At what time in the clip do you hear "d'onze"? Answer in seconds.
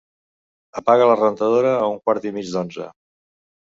2.57-2.93